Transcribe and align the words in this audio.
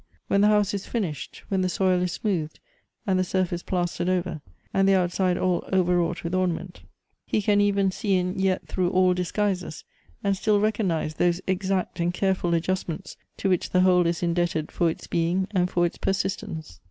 When 0.29 0.41
the 0.41 0.47
house 0.47 0.73
is 0.73 0.87
finished, 0.87 1.43
when 1.49 1.61
the 1.61 1.69
soil 1.69 2.01
is 2.01 2.11
smoothed, 2.13 2.59
and 3.05 3.19
the 3.19 3.23
surface 3.23 3.61
plastered 3.61 4.09
over, 4.09 4.41
and 4.73 4.89
the 4.89 4.95
outside 4.95 5.37
all 5.37 5.63
overwrought 5.71 6.23
with 6.23 6.33
ornament, 6.33 6.81
he 7.27 7.39
can 7.39 7.61
even 7.61 7.91
see 7.91 8.15
in 8.15 8.39
yet 8.39 8.65
through 8.67 8.89
all 8.89 9.13
dis 9.13 9.31
guises, 9.31 9.83
and 10.23 10.35
still 10.35 10.59
recognize 10.59 11.13
those 11.13 11.39
exact 11.45 11.99
and 11.99 12.15
careful 12.15 12.55
adjustments, 12.55 13.15
to 13.37 13.47
which 13.47 13.69
the 13.69 13.81
whole 13.81 14.07
is 14.07 14.23
indebted 14.23 14.71
for 14.71 14.89
its 14.89 15.05
being 15.05 15.47
and 15.51 15.69
for 15.69 15.85
its 15.85 15.99
persistence. 15.99 16.79